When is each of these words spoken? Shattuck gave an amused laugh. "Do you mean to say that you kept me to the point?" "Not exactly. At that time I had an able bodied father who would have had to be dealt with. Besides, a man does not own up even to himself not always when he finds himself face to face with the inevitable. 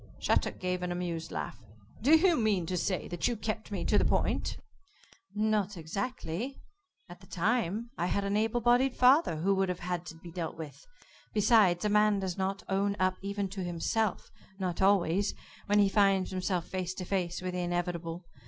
Shattuck 0.19 0.57
gave 0.57 0.81
an 0.81 0.91
amused 0.91 1.31
laugh. 1.31 1.59
"Do 2.01 2.17
you 2.17 2.35
mean 2.35 2.65
to 2.65 2.75
say 2.75 3.07
that 3.09 3.27
you 3.27 3.35
kept 3.37 3.71
me 3.71 3.85
to 3.85 3.99
the 3.99 4.03
point?" 4.03 4.57
"Not 5.35 5.77
exactly. 5.77 6.59
At 7.07 7.19
that 7.21 7.29
time 7.29 7.91
I 7.99 8.07
had 8.07 8.23
an 8.25 8.35
able 8.35 8.61
bodied 8.61 8.95
father 8.95 9.35
who 9.35 9.53
would 9.53 9.69
have 9.69 9.81
had 9.81 10.07
to 10.07 10.15
be 10.15 10.31
dealt 10.31 10.57
with. 10.57 10.87
Besides, 11.35 11.85
a 11.85 11.89
man 11.89 12.17
does 12.17 12.35
not 12.35 12.63
own 12.67 12.95
up 12.99 13.17
even 13.21 13.47
to 13.49 13.63
himself 13.63 14.31
not 14.57 14.81
always 14.81 15.35
when 15.67 15.77
he 15.77 15.87
finds 15.87 16.31
himself 16.31 16.65
face 16.67 16.95
to 16.95 17.05
face 17.05 17.39
with 17.39 17.53
the 17.53 17.59
inevitable. 17.61 18.25